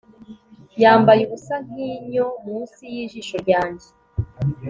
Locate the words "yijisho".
2.93-3.35